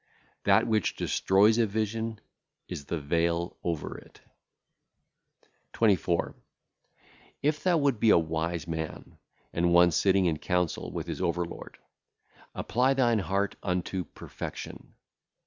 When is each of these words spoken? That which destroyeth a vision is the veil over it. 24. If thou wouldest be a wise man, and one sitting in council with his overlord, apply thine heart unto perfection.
That 0.45 0.65
which 0.65 0.95
destroyeth 0.95 1.59
a 1.59 1.67
vision 1.67 2.19
is 2.67 2.85
the 2.85 2.99
veil 2.99 3.57
over 3.63 3.99
it. 3.99 4.19
24. 5.73 6.33
If 7.43 7.61
thou 7.61 7.77
wouldest 7.77 8.01
be 8.01 8.09
a 8.09 8.17
wise 8.17 8.65
man, 8.67 9.19
and 9.53 9.71
one 9.71 9.91
sitting 9.91 10.25
in 10.25 10.37
council 10.39 10.91
with 10.91 11.05
his 11.05 11.21
overlord, 11.21 11.77
apply 12.55 12.95
thine 12.95 13.19
heart 13.19 13.57
unto 13.61 14.03
perfection. 14.03 14.95